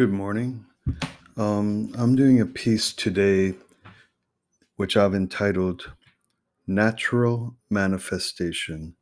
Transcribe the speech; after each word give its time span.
Good 0.00 0.12
morning. 0.12 0.64
Um, 1.36 1.92
I'm 1.94 2.16
doing 2.16 2.40
a 2.40 2.46
piece 2.46 2.94
today 2.94 3.52
which 4.76 4.96
I've 4.96 5.14
entitled 5.14 5.92
Natural 6.66 7.54
Manifestation. 7.68 8.94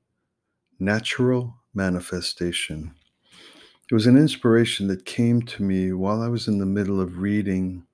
Natural 0.80 1.54
Manifestation. 1.72 2.96
It 3.88 3.94
was 3.94 4.08
an 4.08 4.16
inspiration 4.16 4.88
that 4.88 5.04
came 5.04 5.40
to 5.42 5.62
me 5.62 5.92
while 5.92 6.20
I 6.20 6.26
was 6.26 6.48
in 6.48 6.58
the 6.58 6.66
middle 6.66 7.00
of 7.00 7.18
reading 7.18 7.84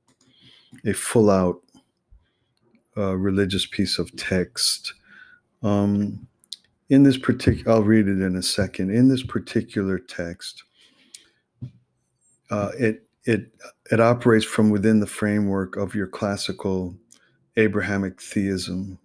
a 0.86 0.94
full 0.94 1.28
out 1.28 1.60
uh, 2.96 3.18
religious 3.18 3.66
piece 3.66 3.98
of 3.98 4.16
text. 4.16 4.94
Um, 5.62 6.26
in 6.88 7.02
this 7.02 7.18
particular, 7.18 7.70
I'll 7.70 7.82
read 7.82 8.08
it 8.08 8.22
in 8.22 8.34
a 8.34 8.42
second. 8.42 8.88
In 8.88 9.08
this 9.08 9.22
particular 9.22 9.98
text, 9.98 10.64
uh, 12.54 12.70
it 12.78 13.02
it 13.24 13.52
it 13.90 14.00
operates 14.00 14.44
from 14.44 14.70
within 14.70 15.00
the 15.00 15.06
framework 15.06 15.76
of 15.76 15.94
your 15.94 16.06
classical 16.06 16.96
Abrahamic 17.56 18.20
theism, 18.20 18.98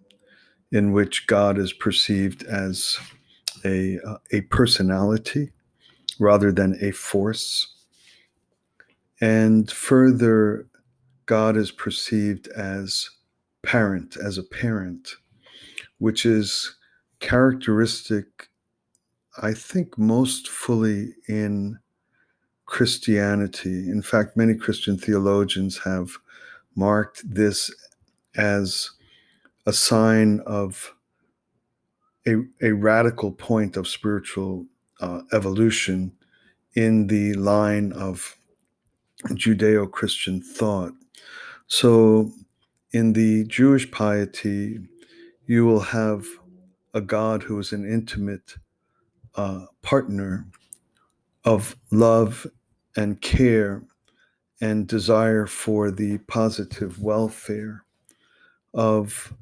in 0.70 0.92
which 0.92 1.26
God 1.26 1.58
is 1.58 1.72
perceived 1.72 2.44
as 2.44 2.98
a 3.64 3.98
uh, 4.06 4.18
a 4.30 4.42
personality 4.42 5.50
rather 6.20 6.52
than 6.52 6.78
a 6.80 6.92
force, 6.92 7.74
and 9.20 9.68
further, 9.70 10.68
God 11.26 11.56
is 11.56 11.72
perceived 11.72 12.46
as 12.48 13.10
parent, 13.62 14.16
as 14.16 14.38
a 14.38 14.44
parent, 14.44 15.16
which 15.98 16.24
is 16.24 16.76
characteristic, 17.18 18.48
I 19.42 19.54
think, 19.54 19.98
most 19.98 20.48
fully 20.48 21.14
in 21.26 21.80
Christianity. 22.70 23.90
In 23.90 24.00
fact, 24.00 24.36
many 24.36 24.54
Christian 24.54 24.96
theologians 24.96 25.78
have 25.78 26.12
marked 26.76 27.22
this 27.28 27.70
as 28.36 28.92
a 29.66 29.72
sign 29.72 30.40
of 30.46 30.94
a, 32.26 32.36
a 32.62 32.70
radical 32.70 33.32
point 33.32 33.76
of 33.76 33.88
spiritual 33.88 34.66
uh, 35.00 35.22
evolution 35.32 36.12
in 36.74 37.08
the 37.08 37.34
line 37.34 37.92
of 37.92 38.36
Judeo 39.30 39.90
Christian 39.90 40.40
thought. 40.40 40.92
So, 41.66 42.30
in 42.92 43.12
the 43.14 43.44
Jewish 43.44 43.90
piety, 43.90 44.78
you 45.46 45.66
will 45.66 45.80
have 45.80 46.24
a 46.94 47.00
God 47.00 47.42
who 47.42 47.58
is 47.58 47.72
an 47.72 47.84
intimate 47.84 48.54
uh, 49.34 49.66
partner 49.82 50.46
of 51.44 51.76
love 51.90 52.46
and 52.96 53.20
care 53.20 53.82
and 54.60 54.86
desire 54.86 55.46
for 55.46 55.90
the 55.90 56.18
positive 56.18 57.00
welfare 57.00 57.84
of 58.74 59.32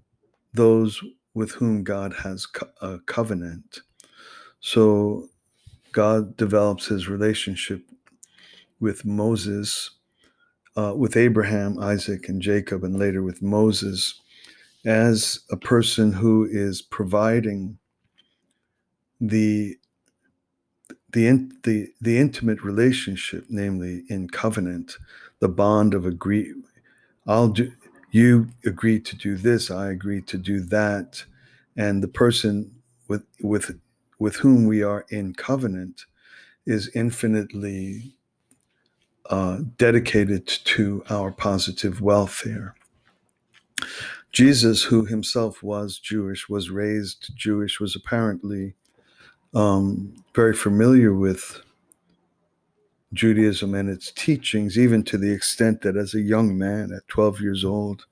those 0.55 1.03
with 1.35 1.53
whom 1.53 1.85
God 1.85 2.13
has 2.25 2.47
a 2.81 2.99
covenant. 3.07 3.81
So 4.61 5.29
God 5.93 6.37
develops 6.37 6.87
his 6.87 7.09
relationship 7.09 7.83
with 8.81 9.05
Moses, 9.05 9.91
uh, 10.77 10.95
with 10.97 11.17
Abraham, 11.17 11.79
Isaac, 11.79 12.29
and 12.29 12.41
Jacob, 12.41 12.85
and 12.85 12.99
later 12.99 13.23
with 13.23 13.43
Moses, 13.43 14.21
as 14.85 15.41
a 15.51 15.57
person 15.57 16.13
who 16.13 16.47
is 16.51 16.83
providing 16.83 17.79
the 19.21 19.78
the, 21.13 21.27
in, 21.27 21.53
the, 21.65 21.89
the 22.01 22.19
intimate 22.19 22.63
relationship, 22.63 23.47
namely 23.49 24.05
in 24.09 24.29
covenant, 24.29 24.97
the 25.41 25.49
bond 25.49 25.95
of 25.95 26.05
agree, 26.07 26.53
I'll 27.27 27.49
do, 27.49 27.73
you 28.11 28.49
agree 28.65 29.01
to 29.01 29.17
do 29.17 29.37
this, 29.37 29.71
I 29.71 29.91
agree 29.91 30.23
to 30.23 30.39
do 30.39 30.61
that, 30.61 31.25
and 31.77 32.03
the 32.03 32.09
person 32.09 32.73
with 33.09 33.25
with 33.41 33.79
with 34.19 34.37
whom 34.37 34.67
we 34.67 34.83
are 34.83 35.07
in 35.11 35.33
covenant 35.35 36.07
is 36.67 36.91
infinitely 36.95 38.17
uh, 39.31 39.59
dedicated 39.77 40.47
to 40.47 41.05
our 41.09 41.31
positive 41.31 42.01
welfare. 42.01 42.75
Jesus, 44.33 44.85
who 44.85 45.05
himself 45.05 45.63
was 45.63 45.99
Jewish, 45.99 46.49
was 46.49 46.71
raised 46.71 47.31
Jewish, 47.37 47.81
was 47.81 47.95
apparently 47.97 48.75
um, 49.55 50.15
very 50.35 50.55
familiar 50.55 51.15
with 51.15 51.61
Judaism 53.13 53.75
and 53.75 53.89
its 53.89 54.13
teachings, 54.13 54.79
even 54.79 55.03
to 55.05 55.17
the 55.17 55.33
extent 55.33 55.83
that 55.83 55.97
as 55.97 56.15
a 56.15 56.21
young 56.21 56.59
man 56.59 56.93
at 56.95 57.09
12 57.09 57.41
years 57.41 57.65
old, 57.65 58.05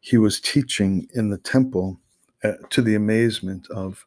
he 0.00 0.18
was 0.18 0.40
teaching 0.40 1.08
in 1.14 1.30
the 1.30 1.38
temple 1.38 1.98
uh, 2.44 2.52
to 2.70 2.80
the 2.80 2.94
amazement 2.94 3.68
of 3.70 4.06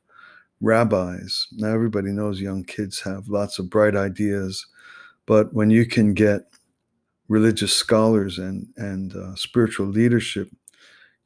rabbis. 0.62 1.48
Now, 1.54 1.74
everybody 1.74 2.12
knows 2.12 2.40
young 2.40 2.64
kids 2.64 3.00
have 3.02 3.28
lots 3.28 3.60
of 3.60 3.70
bright 3.70 3.96
ideas, 3.96 4.66
but 5.26 5.54
when 5.54 5.70
you 5.70 5.86
can 5.86 6.14
get 6.14 6.44
religious 7.28 7.74
scholars 7.74 8.40
and, 8.40 8.68
and 8.78 9.16
uh, 9.16 9.36
spiritual 9.36 9.88
leadership 9.88 10.50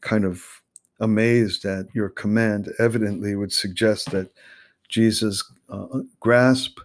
kind 0.01 0.25
of 0.25 0.43
amazed 0.99 1.65
at 1.65 1.85
your 1.93 2.09
command, 2.09 2.73
evidently 2.79 3.35
would 3.35 3.53
suggest 3.53 4.11
that 4.11 4.29
Jesus' 4.93 5.43
uh, 5.69 6.01
grasp, 6.19 6.79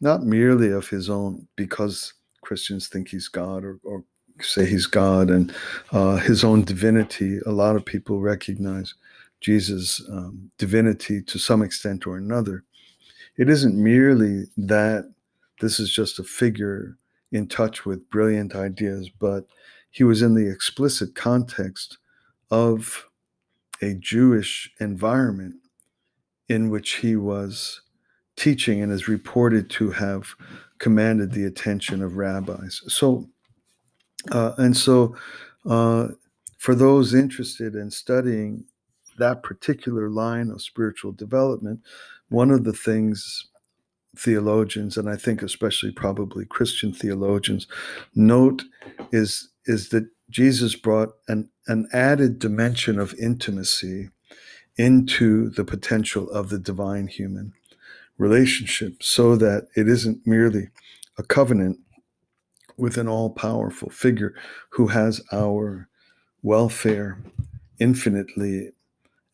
not 0.00 0.24
merely 0.24 0.72
of 0.72 0.88
his 0.88 1.08
own, 1.08 1.46
because 1.54 2.14
Christians 2.40 2.88
think 2.88 3.08
he's 3.08 3.28
God 3.28 3.62
or, 3.62 3.78
or 3.84 4.02
say 4.40 4.66
he's 4.66 4.86
God, 4.86 5.30
and 5.30 5.54
uh, 5.92 6.16
his 6.16 6.42
own 6.42 6.64
divinity. 6.64 7.38
A 7.46 7.52
lot 7.52 7.76
of 7.76 7.84
people 7.84 8.18
recognize 8.18 8.94
Jesus' 9.40 10.02
um, 10.10 10.50
divinity 10.58 11.22
to 11.22 11.38
some 11.38 11.62
extent 11.62 12.08
or 12.08 12.16
another. 12.16 12.64
It 13.36 13.48
isn't 13.48 13.76
merely 13.76 14.46
that 14.56 15.08
this 15.60 15.78
is 15.78 15.92
just 15.92 16.18
a 16.18 16.24
figure 16.24 16.98
in 17.30 17.46
touch 17.46 17.86
with 17.86 18.10
brilliant 18.10 18.56
ideas, 18.56 19.08
but 19.08 19.46
he 19.92 20.02
was 20.02 20.22
in 20.22 20.34
the 20.34 20.50
explicit 20.50 21.14
context 21.14 21.98
of 22.50 23.06
a 23.80 23.94
Jewish 23.94 24.72
environment 24.80 25.54
in 26.52 26.70
which 26.70 26.96
he 26.96 27.16
was 27.16 27.80
teaching 28.36 28.82
and 28.82 28.92
is 28.92 29.08
reported 29.08 29.70
to 29.70 29.90
have 29.90 30.34
commanded 30.78 31.32
the 31.32 31.44
attention 31.44 32.02
of 32.02 32.16
rabbis. 32.16 32.82
So, 32.88 33.28
uh, 34.30 34.52
and 34.58 34.76
so, 34.76 35.16
uh, 35.68 36.08
for 36.58 36.74
those 36.74 37.14
interested 37.14 37.74
in 37.74 37.90
studying 37.90 38.64
that 39.18 39.42
particular 39.42 40.08
line 40.08 40.50
of 40.50 40.62
spiritual 40.62 41.12
development, 41.12 41.80
one 42.28 42.50
of 42.50 42.64
the 42.64 42.72
things 42.72 43.48
theologians, 44.16 44.96
and 44.96 45.08
I 45.08 45.16
think 45.16 45.42
especially 45.42 45.90
probably 45.90 46.44
Christian 46.44 46.92
theologians, 46.92 47.66
note 48.14 48.62
is 49.10 49.48
is 49.64 49.88
that 49.90 50.08
Jesus 50.28 50.74
brought 50.74 51.10
an, 51.28 51.48
an 51.68 51.88
added 51.92 52.38
dimension 52.38 52.98
of 52.98 53.14
intimacy 53.14 54.10
into 54.76 55.50
the 55.50 55.64
potential 55.64 56.30
of 56.30 56.48
the 56.48 56.58
divine 56.58 57.06
human 57.06 57.52
relationship 58.18 59.02
so 59.02 59.36
that 59.36 59.68
it 59.76 59.88
isn't 59.88 60.26
merely 60.26 60.68
a 61.18 61.22
covenant 61.22 61.78
with 62.76 62.96
an 62.96 63.08
all 63.08 63.30
powerful 63.30 63.90
figure 63.90 64.34
who 64.70 64.88
has 64.88 65.20
our 65.32 65.88
welfare 66.42 67.18
infinitely 67.78 68.70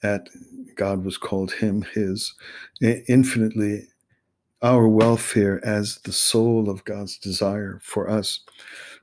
at 0.03 0.29
God 0.77 1.05
was 1.05 1.19
called 1.19 1.53
him 1.53 1.83
his 1.95 2.35
infinitely 2.81 3.89
our 4.63 4.89
welfare 4.89 5.65
as 5.65 5.99
the 6.05 6.13
soul 6.13 6.69
of 6.69 6.85
God's 6.85 7.17
desire 7.19 7.81
for 7.83 8.09
us. 8.11 8.41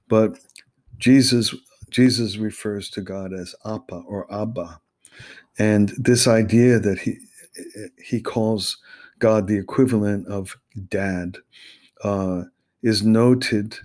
But 0.07 0.37
Jesus 0.97 1.55
Jesus 1.89 2.37
refers 2.37 2.89
to 2.89 3.01
God 3.01 3.31
as 3.33 3.55
Appa 3.65 4.03
or 4.07 4.31
Abba 4.33 4.81
and 5.57 5.89
this 5.97 6.27
idea 6.27 6.79
that 6.79 6.99
he 6.99 7.17
he 8.03 8.21
calls 8.21 8.77
God 9.19 9.47
the 9.47 9.57
equivalent 9.57 10.27
of 10.27 10.57
dad 10.89 11.37
uh, 12.03 12.43
is 12.83 13.03
noted 13.03 13.77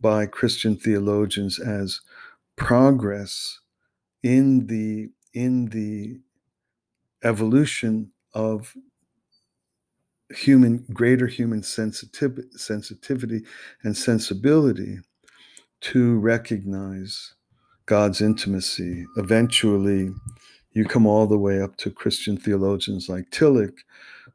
by 0.00 0.26
Christian 0.26 0.76
theologians 0.76 1.58
as 1.58 2.00
progress 2.56 3.60
in 4.22 4.66
the 4.66 5.10
in 5.32 5.66
the 5.66 6.20
evolution 7.24 8.10
of 8.34 8.74
human 10.30 10.84
greater 10.92 11.26
human 11.26 11.62
sensitivity 11.62 12.48
sensitivity 12.56 13.42
and 13.84 13.96
sensibility 13.96 14.98
to 15.80 16.18
recognize 16.18 17.34
God's 17.86 18.20
intimacy 18.20 19.04
eventually 19.16 20.10
you 20.72 20.84
come 20.84 21.06
all 21.06 21.26
the 21.26 21.38
way 21.38 21.60
up 21.60 21.76
to 21.78 21.90
Christian 21.90 22.36
theologians 22.36 23.08
like 23.08 23.30
Tillich, 23.30 23.78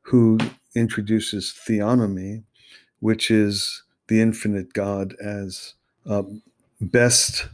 who 0.04 0.38
introduces 0.75 1.57
theonomy, 1.68 2.44
which 3.00 3.31
is 3.31 3.84
the 4.07 4.22
infinite 4.22 4.74
God 4.74 5.16
as 5.22 5.74
uh, 6.06 6.24
best, 6.80 7.48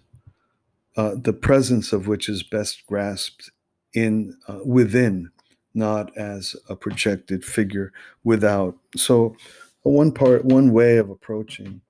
uh, 0.96 1.16
the 1.16 1.34
presence 1.34 1.94
of 1.94 2.08
which 2.08 2.30
is 2.30 2.44
best 2.44 2.86
grasped 2.88 3.52
in 3.94 4.38
uh, 4.48 4.60
within, 4.66 5.32
not 5.74 6.16
as 6.18 6.56
a 6.70 6.76
projected 6.76 7.44
figure 7.44 7.92
without. 8.24 8.76
So, 8.96 9.36
one 9.82 10.12
part, 10.12 10.46
one 10.46 10.72
way 10.72 10.98
of 10.98 11.10
approaching 11.10 11.82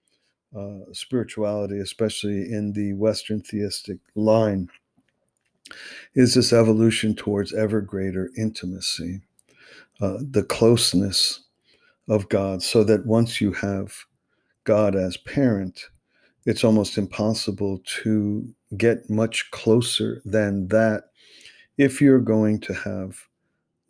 uh, 0.57 0.92
spirituality, 0.92 1.80
especially 1.80 2.51
in 2.51 2.74
the 2.74 2.94
Western 2.94 3.42
theistic 3.42 4.00
line, 4.16 4.69
is 6.13 6.33
this 6.36 6.54
evolution 6.54 7.15
towards 7.15 7.54
ever 7.54 7.81
greater 7.81 8.30
intimacy, 8.38 9.21
uh, 10.01 10.18
the 10.19 10.44
closeness 10.44 11.42
of 12.07 12.30
God, 12.30 12.62
so 12.62 12.83
that 12.83 13.06
once 13.06 13.39
you 13.42 13.54
have 13.54 14.06
God 14.63 14.95
as 14.95 15.18
parent, 15.18 15.88
it's 16.45 16.63
almost 16.63 16.98
impossible 16.98 17.81
to 18.04 18.54
get 18.77 19.10
much 19.10 19.50
closer 19.51 20.21
than 20.25 20.68
that 20.69 21.06
if 21.77 22.01
you're 22.01 22.19
going 22.19 22.60
to 22.60 22.74
have 22.74 23.27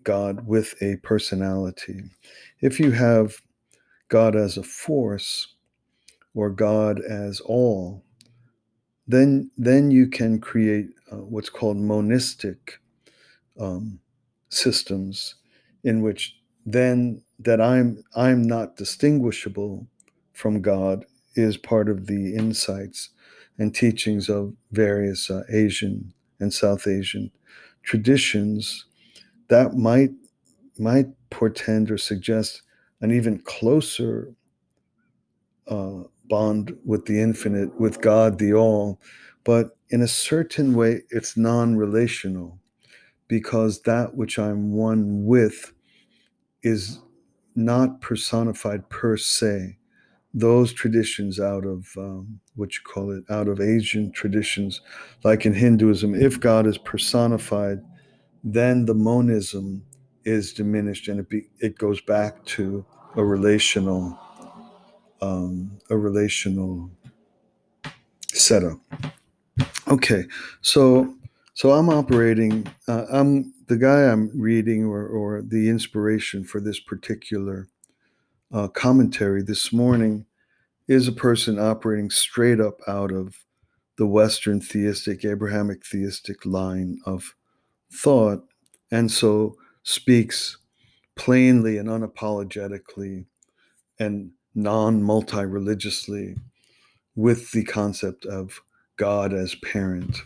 God 0.04 0.46
with 0.46 0.76
a 0.82 0.98
personality. 0.98 2.04
If 2.62 2.80
you 2.80 2.92
have 2.92 3.42
God 4.10 4.36
as 4.36 4.58
a 4.58 4.64
force 4.64 5.56
or 6.36 6.50
God 6.50 7.00
as 7.02 7.40
all, 7.40 8.04
then 9.08 9.52
then 9.58 9.92
you 9.92 10.08
can 10.08 10.40
create 10.40 10.90
uh, 11.12 11.18
what's 11.18 11.50
called 11.50 11.78
monistic 11.78 12.80
um, 13.60 14.00
systems 14.50 15.36
in 15.84 16.02
which 16.02 16.36
then 16.66 17.22
that 17.40 17.60
I'm 17.60 18.04
I'm 18.16 18.42
not 18.44 18.78
distinguishable 18.78 19.88
from 20.34 20.62
God 20.62 21.06
is 21.36 21.58
part 21.58 21.90
of 21.90 22.08
the 22.08 22.36
insights 22.36 23.10
and 23.58 23.74
teachings 23.76 24.30
of 24.30 24.54
various 24.72 25.30
uh, 25.30 25.44
Asian 25.50 26.14
and 26.40 26.54
South 26.54 26.88
Asian 26.88 27.32
traditions 27.84 28.86
that 29.50 29.76
might 29.76 30.12
might 30.80 31.08
portend 31.30 31.92
or 31.92 31.98
suggest 31.98 32.62
an 33.02 33.12
even 33.12 33.40
closer 33.40 34.34
uh, 35.68 36.04
bond 36.30 36.76
with 36.86 37.06
the 37.06 37.20
infinite, 37.20 37.80
with 37.80 38.02
God, 38.02 38.40
the 38.40 38.54
all. 38.54 39.00
But 39.44 39.78
in 39.90 40.02
a 40.02 40.08
certain 40.08 40.74
way, 40.74 41.02
it's 41.10 41.38
non 41.38 41.76
relational 41.76 42.60
because 43.28 43.82
that 43.84 44.16
which 44.16 44.38
I'm 44.40 44.74
one 44.74 45.26
with 45.26 45.74
is 46.62 47.00
not 47.56 48.02
personified 48.02 48.90
per 48.90 49.18
se. 49.18 49.78
Those 50.34 50.74
traditions 50.74 51.40
out 51.40 51.66
of 51.66 51.88
um, 51.98 52.40
what 52.56 52.74
you 52.74 52.82
call 52.84 53.12
it, 53.12 53.24
out 53.30 53.48
of 53.48 53.62
Asian 53.62 54.12
traditions, 54.12 54.82
like 55.24 55.46
in 55.46 55.54
Hinduism, 55.54 56.16
if 56.16 56.40
God 56.40 56.66
is 56.66 56.78
personified, 56.80 57.80
then 58.44 58.86
the 58.86 58.96
monism 58.96 59.84
is 60.26 60.54
diminished 60.54 61.08
and 61.08 61.20
it, 61.20 61.30
be, 61.30 61.44
it 61.60 61.78
goes 61.78 62.02
back 62.02 62.44
to 62.46 62.86
a 63.16 63.24
relational 63.24 64.18
um, 65.24 65.80
a 65.90 65.98
relational 65.98 66.92
setup. 68.28 68.80
Okay, 69.88 70.26
so 70.62 71.16
so 71.54 71.72
I'm 71.72 71.90
operating. 71.90 72.68
Uh, 72.88 73.06
I'm 73.12 73.54
the 73.68 73.78
guy 73.78 74.04
I'm 74.12 74.32
reading, 74.36 74.86
or 74.86 75.08
or 75.08 75.42
the 75.42 75.70
inspiration 75.70 76.44
for 76.44 76.60
this 76.60 76.80
particular 76.80 77.68
uh, 78.52 78.68
commentary 78.68 79.42
this 79.44 79.72
morning 79.72 80.26
is 80.88 81.08
a 81.08 81.14
person 81.14 81.58
operating 81.58 82.10
straight 82.10 82.60
up 82.60 82.80
out 82.88 83.12
of 83.12 83.46
the 83.98 84.08
Western 84.08 84.60
theistic, 84.60 85.24
Abrahamic 85.24 85.86
theistic 85.86 86.46
line 86.46 86.98
of 87.06 87.36
thought, 87.94 88.44
and 88.92 89.10
so 89.10 89.56
speaks 89.84 90.58
plainly 91.16 91.78
and 91.78 91.88
unapologetically 91.88 93.26
and 94.00 94.32
non 94.56 95.04
multi 95.04 95.44
religiously 95.46 96.36
with 97.16 97.52
the 97.52 97.64
concept 97.64 98.26
of 98.26 98.62
God 98.98 99.34
as 99.34 99.56
parent. 99.56 100.18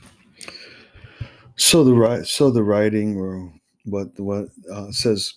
So 1.55 1.83
the 1.83 2.23
so 2.25 2.51
the 2.51 2.63
writing 2.63 3.17
or 3.17 3.51
what 3.85 4.19
what 4.19 4.49
uh, 4.71 4.91
says 4.91 5.33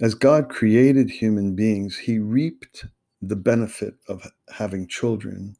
as 0.00 0.14
God 0.14 0.50
created 0.50 1.08
human 1.08 1.54
beings, 1.54 1.96
He 1.96 2.18
reaped 2.18 2.84
the 3.22 3.36
benefit 3.36 3.94
of 4.08 4.30
having 4.54 4.86
children, 4.86 5.56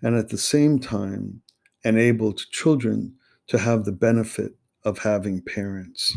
and 0.00 0.16
at 0.16 0.28
the 0.28 0.38
same 0.38 0.78
time 0.78 1.42
enabled 1.82 2.42
children 2.52 3.14
to 3.48 3.58
have 3.58 3.84
the 3.84 3.92
benefit 3.92 4.52
of 4.84 4.98
having 4.98 5.42
parents. 5.42 6.16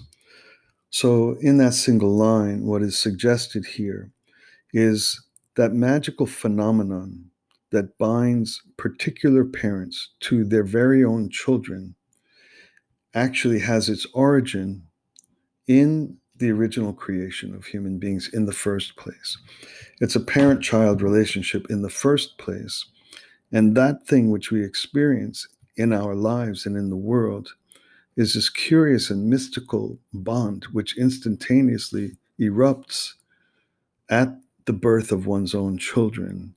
So, 0.92 1.36
in 1.42 1.58
that 1.58 1.74
single 1.74 2.16
line, 2.16 2.66
what 2.66 2.84
is 2.84 2.96
suggested 2.96 3.66
here 3.66 4.12
is 4.74 5.24
that 5.56 5.74
magical 5.74 6.26
phenomenon 6.26 7.30
that 7.72 7.98
binds 7.98 8.62
particular 8.78 9.46
parents 9.46 10.10
to 10.20 10.44
their 10.44 10.64
very 10.64 11.04
own 11.04 11.30
children 11.30 11.96
actually 13.14 13.60
has 13.60 13.90
its 13.90 14.06
origin 14.14 14.84
in 15.68 16.18
the 16.38 16.52
original 16.52 16.94
creation 16.94 17.54
of 17.54 17.66
human 17.66 18.00
beings 18.00 18.30
in 18.34 18.46
the 18.46 18.52
first 18.52 18.96
place. 18.96 19.38
It's 20.02 20.16
a 20.16 20.20
parent 20.20 20.62
child 20.64 21.02
relationship 21.02 21.68
in 21.70 21.84
the 21.84 21.90
first 21.90 22.38
place. 22.38 22.86
And 23.52 23.78
that 23.78 24.08
thing 24.08 24.30
which 24.30 24.52
we 24.52 24.64
experience 24.64 25.48
in 25.78 25.94
our 25.94 26.16
lives 26.16 26.66
and 26.66 26.76
in 26.76 26.90
the 26.90 26.96
world 26.96 27.54
is 28.16 28.34
this 28.34 28.50
curious 28.50 29.10
and 29.10 29.30
mystical 29.30 29.98
bond 30.14 30.66
which 30.72 30.98
instantaneously 30.98 32.18
erupts 32.40 33.14
at 34.10 34.36
the 34.66 34.74
birth 34.74 35.12
of 35.12 35.26
one's 35.26 35.56
own 35.56 35.78
children. 35.78 36.56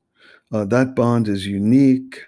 Uh, 0.53 0.65
that 0.65 0.95
bond 0.95 1.29
is 1.29 1.47
unique. 1.47 2.23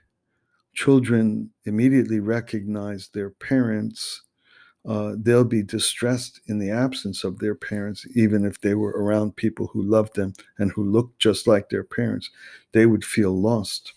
Children 0.75 1.51
immediately 1.65 2.21
recognize 2.21 3.09
their 3.09 3.31
parents. 3.31 4.23
Uh, 4.87 5.15
they'll 5.17 5.45
be 5.45 5.63
distressed 5.63 6.41
in 6.47 6.59
the 6.59 6.71
absence 6.71 7.25
of 7.25 7.39
their 7.39 7.55
parents, 7.55 8.07
even 8.15 8.45
if 8.45 8.61
they 8.61 8.75
were 8.75 8.93
around 8.93 9.37
people 9.37 9.69
who 9.69 9.83
loved 9.83 10.15
them 10.17 10.33
and 10.59 10.73
who 10.73 10.85
looked 10.85 11.19
just 11.19 11.47
like 11.47 11.69
their 11.69 11.85
parents. 11.85 12.31
They 12.73 12.87
would 12.87 13.05
feel 13.05 13.39
lost. 13.39 13.93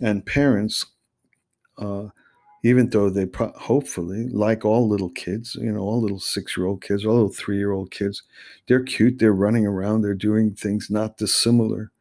And 0.00 0.26
parents 0.26 0.86
uh, 1.78 2.08
even 2.64 2.90
though 2.90 3.10
they 3.10 3.26
pro- 3.26 3.52
hopefully, 3.52 4.28
like 4.28 4.64
all 4.64 4.88
little 4.88 5.10
kids, 5.10 5.56
you 5.56 5.72
know, 5.72 5.80
all 5.80 6.00
little 6.00 6.20
six 6.20 6.56
year 6.56 6.66
old 6.66 6.82
kids, 6.82 7.04
all 7.04 7.14
little 7.14 7.28
three 7.28 7.58
year 7.58 7.72
old 7.72 7.90
kids, 7.90 8.22
they're 8.66 8.82
cute, 8.82 9.18
they're 9.18 9.32
running 9.32 9.66
around, 9.66 10.02
they're 10.02 10.14
doing 10.14 10.54
things 10.54 10.90
not 10.90 11.16
dissimilar 11.16 11.92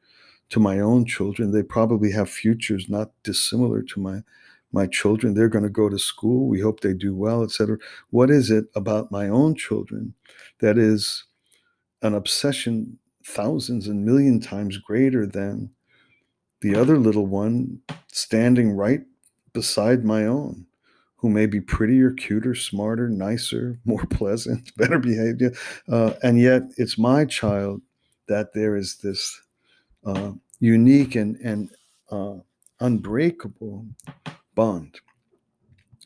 to 0.50 0.60
my 0.60 0.80
own 0.80 1.06
children. 1.06 1.52
They 1.52 1.64
probably 1.64 2.12
have 2.12 2.30
futures 2.30 2.90
not 2.90 3.12
dissimilar 3.24 3.82
to 3.84 4.00
my 4.00 4.24
my 4.72 4.88
children. 4.88 5.34
They're 5.34 5.50
going 5.50 5.64
to 5.64 5.70
go 5.70 5.88
to 5.90 5.98
school. 5.98 6.48
We 6.48 6.60
hope 6.60 6.82
they 6.82 6.94
do 6.94 7.16
well, 7.16 7.44
etc. 7.44 7.78
What 8.10 8.30
is 8.30 8.52
it 8.52 8.66
about 8.76 9.12
my 9.12 9.30
own 9.30 9.56
children 9.56 10.14
that 10.60 10.78
is 10.78 11.26
an 12.02 12.14
obsession 12.14 13.00
thousands 13.24 13.88
and 13.88 14.06
million 14.06 14.40
times 14.40 14.78
greater 14.78 15.26
than 15.26 15.72
the 16.62 16.76
other 16.76 16.98
little 16.98 17.26
one 17.26 17.80
standing 18.08 18.72
right 18.72 19.02
beside 19.56 20.06
my 20.06 20.28
own 20.28 20.68
who 21.16 21.30
may 21.32 21.48
be 21.48 21.60
prettier, 21.60 22.12
cuter, 22.12 22.54
smarter, 22.54 23.10
nicer, 23.10 23.80
more 23.86 24.06
pleasant, 24.12 24.72
better 24.78 25.00
behaved. 25.00 25.42
Uh, 25.90 26.14
and 26.22 26.40
yet 26.40 26.62
it's 26.78 27.00
my 27.00 27.26
child 27.26 27.82
that 28.28 28.54
there 28.54 28.76
is 28.76 28.98
this 28.98 29.42
uh, 30.06 30.34
unique 30.60 31.16
and, 31.16 31.36
and 31.38 31.72
uh, 32.12 32.36
unbreakable 32.80 33.88
bond. 34.54 35.00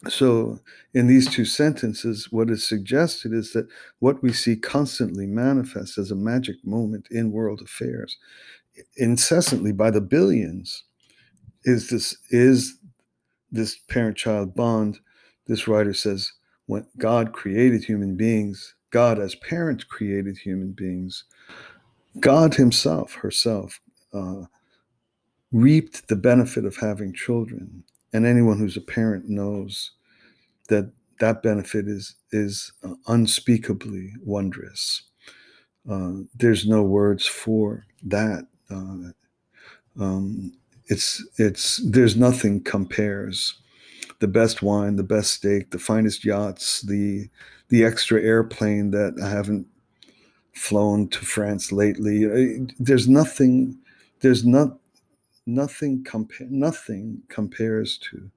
So, 0.08 0.60
in 0.94 1.08
these 1.08 1.30
two 1.30 1.44
sentences, 1.44 2.30
what 2.32 2.50
is 2.50 2.66
suggested 2.66 3.34
is 3.34 3.52
that 3.52 3.68
what 4.00 4.24
we 4.24 4.32
see 4.32 4.56
constantly 4.56 5.28
manifest 5.28 5.98
as 5.98 6.10
a 6.10 6.16
magic 6.16 6.56
moment 6.64 7.10
in 7.12 7.34
world 7.34 7.62
affairs, 7.62 8.18
incessantly 8.96 9.74
by 9.74 9.92
the 9.92 10.00
billions, 10.00 10.86
is 11.66 11.90
this 11.90 12.16
is 12.30 12.79
this 13.52 13.78
parent 13.78 14.18
child 14.18 14.56
bond, 14.56 15.00
this 15.48 15.68
writer 15.68 15.94
says, 15.94 16.32
when 16.68 16.86
God 16.98 17.34
created 17.34 17.84
human 17.84 18.16
beings, 18.16 18.76
God 18.92 19.20
as 19.20 19.36
parent 19.36 19.88
created 19.88 20.38
human 20.38 20.72
beings, 20.72 21.24
God 22.20 22.56
Himself, 22.56 23.14
herself, 23.16 23.80
uh, 24.14 24.44
reaped 25.52 26.08
the 26.08 26.16
benefit 26.16 26.66
of 26.66 26.78
having 26.78 27.14
children. 27.14 27.84
And 28.14 28.26
anyone 28.26 28.60
who's 28.60 28.78
a 28.78 28.82
parent 28.82 29.30
knows 29.30 29.92
that 30.68 30.92
that 31.20 31.44
benefit 31.44 31.88
is, 31.88 32.16
is 32.32 32.72
uh, 32.84 32.94
unspeakably 33.08 34.14
wondrous. 34.24 35.04
Uh, 35.90 36.12
there's 36.36 36.68
no 36.68 36.84
words 36.84 37.26
for 37.26 37.86
that. 38.04 38.48
Uh, 38.70 39.12
um, 40.00 40.54
it's 40.90 41.26
it's 41.38 41.78
there's 41.78 42.18
nothing 42.18 42.62
compares. 42.64 43.56
The 44.20 44.28
best 44.28 44.62
wine 44.62 44.98
the 44.98 45.04
best 45.04 45.34
steak 45.36 45.72
the 45.72 45.80
finest 45.80 46.26
yachts 46.26 46.82
the 46.82 47.30
the 47.70 47.86
extra 47.86 48.22
airplane 48.22 48.92
that 48.92 49.16
i 49.24 49.30
haven't 49.30 49.66
flown 50.54 51.08
to 51.10 51.20
france 51.20 51.72
lately. 51.72 52.26
Uh, 52.26 52.66
there's 52.80 53.08
nothing 53.08 53.78
there's 54.20 54.46
not 54.46 54.78
nothing 55.46 56.04
compa- 56.04 56.50
nothing 56.50 57.22
compares 57.30 57.98
to 57.98 58.30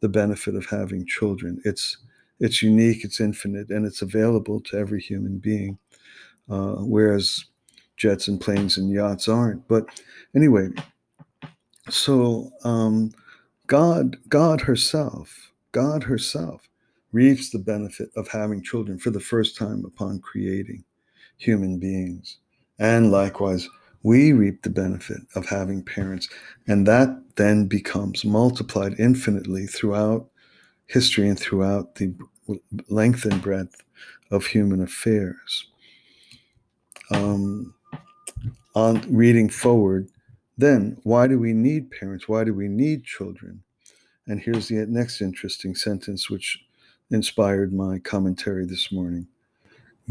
the 0.00 0.08
benefit 0.08 0.54
of 0.54 0.66
having 0.66 1.06
children. 1.06 1.62
It's 1.64 1.96
it's 2.40 2.62
unique 2.62 3.04
it's 3.04 3.20
infinite 3.20 3.70
and 3.70 3.86
it's 3.86 4.02
available 4.02 4.60
to 4.60 4.76
every 4.76 5.00
human 5.00 5.38
being 5.38 5.78
uh, 6.50 6.76
whereas 6.94 7.46
jets 7.96 8.28
and 8.28 8.40
planes 8.40 8.76
and 8.76 8.90
yachts 8.90 9.28
aren't. 9.28 9.66
But 9.68 9.86
anyway 10.34 10.70
so 11.90 12.50
um, 12.64 13.12
God, 13.66 14.16
God 14.28 14.60
herself, 14.60 15.52
God 15.72 16.02
herself 16.02 16.68
reaps 17.12 17.50
the 17.50 17.58
benefit 17.58 18.10
of 18.16 18.28
having 18.28 18.62
children 18.62 18.98
for 18.98 19.10
the 19.10 19.20
first 19.20 19.56
time 19.56 19.84
upon 19.84 20.20
creating 20.20 20.84
human 21.36 21.78
beings. 21.78 22.38
And 22.78 23.10
likewise, 23.10 23.68
we 24.02 24.32
reap 24.32 24.62
the 24.62 24.70
benefit 24.70 25.20
of 25.34 25.46
having 25.46 25.82
parents. 25.82 26.28
And 26.66 26.86
that 26.86 27.08
then 27.36 27.66
becomes 27.66 28.24
multiplied 28.24 28.94
infinitely 28.98 29.66
throughout 29.66 30.28
history 30.86 31.28
and 31.28 31.38
throughout 31.38 31.94
the 31.96 32.14
length 32.88 33.24
and 33.24 33.40
breadth 33.40 33.82
of 34.30 34.46
human 34.46 34.82
affairs. 34.82 35.68
Um, 37.10 37.74
on 38.74 39.02
reading 39.14 39.48
forward, 39.48 40.08
then, 40.56 40.98
why 41.02 41.26
do 41.26 41.38
we 41.38 41.52
need 41.52 41.90
parents? 41.90 42.28
Why 42.28 42.44
do 42.44 42.54
we 42.54 42.68
need 42.68 43.04
children? 43.04 43.62
And 44.26 44.40
here's 44.40 44.68
the 44.68 44.86
next 44.86 45.20
interesting 45.20 45.74
sentence, 45.74 46.30
which 46.30 46.64
inspired 47.10 47.72
my 47.72 47.98
commentary 47.98 48.66
this 48.66 48.92
morning 48.92 49.26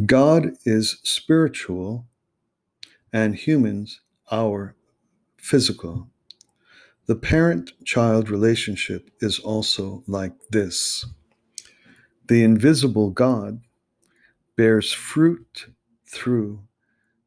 God 0.06 0.54
is 0.66 1.00
spiritual, 1.04 2.06
and 3.14 3.36
humans 3.36 4.02
are 4.30 4.76
physical. 5.38 6.08
The 7.08 7.16
parent 7.16 7.74
child 7.84 8.30
relationship 8.30 9.10
is 9.20 9.38
also 9.40 10.04
like 10.08 10.34
this 10.50 11.06
the 12.28 12.44
invisible 12.44 13.10
God 13.10 13.62
bears 14.56 14.94
fruit 14.94 15.68
through 16.06 16.64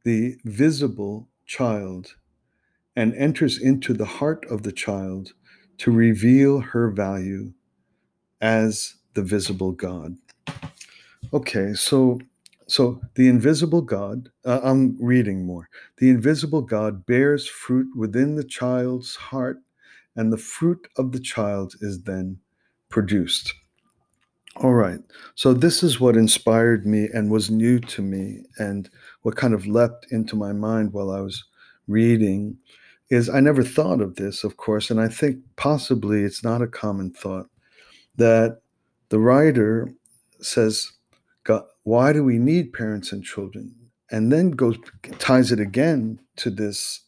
the 0.04 0.36
visible 0.44 1.28
child 1.44 2.14
and 2.96 3.14
enters 3.14 3.60
into 3.60 3.92
the 3.92 4.04
heart 4.04 4.46
of 4.50 4.62
the 4.62 4.72
child 4.72 5.32
to 5.78 5.90
reveal 5.90 6.60
her 6.60 6.90
value 6.90 7.52
as 8.40 8.94
the 9.14 9.22
visible 9.22 9.72
God. 9.72 10.16
Okay, 11.32 11.74
so 11.74 12.20
so 12.66 13.00
the 13.14 13.28
invisible 13.28 13.82
God, 13.82 14.30
uh, 14.46 14.60
I'm 14.62 14.96
reading 14.98 15.44
more. 15.44 15.68
The 15.98 16.08
invisible 16.08 16.62
God 16.62 17.04
bears 17.04 17.46
fruit 17.46 17.88
within 17.96 18.36
the 18.36 18.44
child's 18.44 19.16
heart, 19.16 19.58
and 20.16 20.32
the 20.32 20.38
fruit 20.38 20.88
of 20.96 21.12
the 21.12 21.20
child 21.20 21.74
is 21.80 22.02
then 22.04 22.38
produced. 22.88 23.52
All 24.56 24.72
right. 24.74 25.00
So 25.34 25.52
this 25.52 25.82
is 25.82 26.00
what 26.00 26.16
inspired 26.16 26.86
me 26.86 27.08
and 27.12 27.30
was 27.30 27.50
new 27.50 27.80
to 27.80 28.02
me, 28.02 28.44
and 28.58 28.88
what 29.22 29.36
kind 29.36 29.52
of 29.52 29.66
leapt 29.66 30.06
into 30.10 30.36
my 30.36 30.52
mind 30.52 30.92
while 30.92 31.10
I 31.10 31.20
was 31.20 31.44
reading 31.86 32.56
is 33.14 33.30
I 33.30 33.40
never 33.40 33.62
thought 33.62 34.00
of 34.00 34.16
this, 34.16 34.44
of 34.44 34.56
course, 34.56 34.90
and 34.90 35.00
I 35.00 35.08
think 35.08 35.38
possibly 35.56 36.22
it's 36.22 36.42
not 36.42 36.62
a 36.62 36.66
common 36.66 37.12
thought 37.12 37.46
that 38.16 38.60
the 39.08 39.18
writer 39.18 39.88
says, 40.40 40.92
God, 41.44 41.62
why 41.84 42.12
do 42.12 42.24
we 42.24 42.38
need 42.38 42.72
parents 42.72 43.12
and 43.12 43.24
children? 43.24 43.74
And 44.10 44.32
then 44.32 44.50
goes 44.50 44.78
ties 45.18 45.52
it 45.52 45.60
again 45.60 46.20
to 46.36 46.50
this 46.50 47.02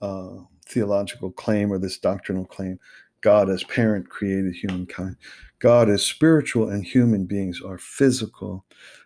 uh, 0.00 0.36
theological 0.66 1.30
claim 1.32 1.72
or 1.72 1.78
this 1.78 1.98
doctrinal 1.98 2.46
claim. 2.46 2.78
God 3.20 3.50
as 3.50 3.64
parent 3.64 4.08
created 4.08 4.54
humankind. 4.54 5.16
God 5.58 5.90
is 5.90 6.04
spiritual 6.04 6.70
and 6.70 6.84
human 6.84 7.26
beings 7.26 7.60
are 7.60 7.76
physical. 7.76 8.64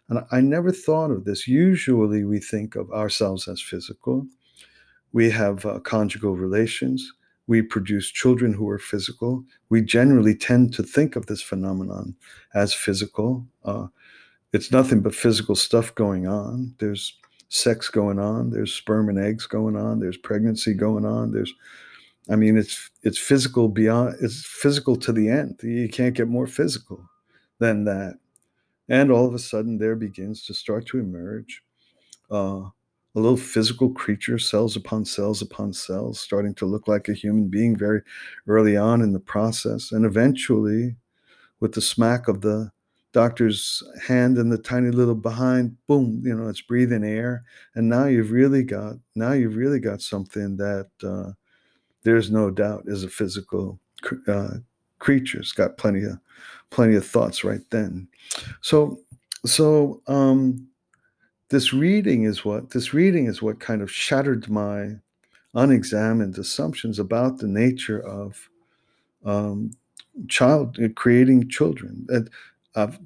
And 0.09 0.21
I 0.31 0.41
never 0.41 0.71
thought 0.71 1.11
of 1.11 1.25
this. 1.25 1.49
Usually 1.49 2.25
we 2.25 2.39
think 2.39 2.77
of 2.77 2.91
ourselves 2.93 3.49
as 3.49 3.61
physical 3.61 4.27
we 5.15 5.31
have 5.31 5.65
uh, 5.65 5.79
conjugal 5.79 6.37
relations. 6.37 7.11
We 7.47 7.63
produce 7.63 8.11
children 8.11 8.53
who 8.53 8.69
are 8.69 8.81
physical. 8.81 9.45
We 9.71 9.81
generally 9.81 10.35
tend 10.35 10.75
to 10.75 10.83
think 10.83 11.15
of 11.15 11.27
this 11.27 11.41
phenomenon 11.41 12.17
as 12.53 12.75
physical. 12.75 13.47
Uh, 13.65 13.87
it's 14.53 14.73
nothing 14.73 15.01
but 15.01 15.15
physical 15.15 15.55
stuff 15.55 15.95
going 15.95 16.27
on. 16.27 16.75
There's 16.79 17.17
sex 17.49 17.89
going 17.89 18.19
on. 18.19 18.51
There's 18.51 18.75
sperm 18.75 19.09
and 19.09 19.19
eggs 19.19 19.47
going 19.47 19.77
on. 19.77 20.01
There's 20.01 20.17
pregnancy 20.17 20.75
going 20.75 21.05
on. 21.05 21.31
There's, 21.31 21.55
I 22.29 22.35
mean, 22.35 22.59
it's 22.59 22.91
it's 23.05 23.19
physical 23.19 23.69
beyond. 23.69 24.17
It's 24.21 24.45
physical 24.45 24.97
to 24.97 25.13
the 25.13 25.29
end. 25.29 25.61
You 25.63 25.89
can't 25.89 26.17
get 26.17 26.27
more 26.27 26.49
physical 26.49 27.09
than 27.61 27.85
that. 27.85 28.19
And 28.89 29.13
all 29.13 29.27
of 29.27 29.35
a 29.35 29.39
sudden, 29.39 29.79
there 29.79 29.97
begins 29.97 30.45
to 30.47 30.55
start 30.55 30.87
to 30.87 30.99
emerge 30.99 31.63
uh, 32.31 32.63
a 33.15 33.21
little 33.21 33.37
physical 33.37 33.91
creature, 33.91 34.39
cells 34.39 34.77
upon 34.77 35.05
cells 35.05 35.41
upon 35.41 35.73
cells, 35.73 36.19
starting 36.19 36.55
to 36.55 36.67
look 36.67 36.89
like 36.89 37.09
a 37.09 37.15
human 37.15 37.49
being 37.49 37.77
very 37.77 38.03
early 38.49 38.77
on 38.77 39.01
in 39.01 39.13
the 39.13 39.21
process. 39.21 39.93
And 39.93 40.05
eventually, 40.05 40.97
with 41.61 41.73
the 41.75 41.81
smack 41.81 42.27
of 42.27 42.41
the 42.41 42.73
doctor's 43.13 43.83
hand 44.09 44.37
and 44.37 44.51
the 44.51 44.59
tiny 44.59 44.91
little 44.91 45.15
behind, 45.15 45.77
boom, 45.87 46.21
you 46.25 46.35
know, 46.35 46.49
it's 46.49 46.61
breathing 46.61 47.05
air. 47.05 47.45
And 47.77 47.89
now 47.89 48.07
you've 48.07 48.33
really 48.33 48.65
got, 48.65 48.97
now 49.15 49.33
you've 49.33 49.57
really 49.57 49.79
got 49.79 50.03
something 50.03 50.57
that 50.57 50.89
uh, 51.03 51.33
there's 52.03 52.31
no 52.33 52.51
doubt 52.51 52.83
is 52.87 53.05
a 53.05 53.09
physical 53.09 53.79
uh, 54.27 54.55
creature. 54.99 55.39
It's 55.39 55.53
got 55.53 55.77
plenty 55.77 56.03
of, 56.03 56.19
plenty 56.71 56.97
of 56.97 57.07
thoughts 57.07 57.45
right 57.45 57.63
then. 57.71 58.09
So, 58.61 58.99
so, 59.47 60.03
um, 60.09 60.67
this 61.51 61.73
reading 61.73 62.25
is 62.25 62.45
what 62.45 62.71
this 62.71 62.95
reading 62.95 63.27
is 63.27 63.43
what 63.43 63.61
kind 63.61 63.83
of 63.83 63.91
shattered 63.91 64.49
my 64.49 64.93
unexamined 65.55 66.37
assumptions 66.39 66.99
about 66.99 67.39
the 67.39 67.47
nature 67.47 68.01
of 68.01 68.49
um, 69.25 69.71
child 70.29 70.79
uh, 70.83 70.89
creating 70.95 71.49
children 71.49 72.07
and 72.09 72.31
i've 72.77 72.99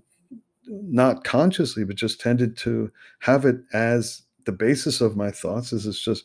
not 0.67 1.25
consciously 1.25 1.85
but 1.85 1.97
just 1.97 2.21
tended 2.21 2.57
to 2.57 2.91
have 3.21 3.45
it 3.45 3.57
as 3.73 4.23
the 4.45 4.53
basis 4.53 5.01
of 5.01 5.17
my 5.17 5.31
thoughts 5.31 5.73
is 5.73 5.87
it's 5.87 6.01
just 6.01 6.25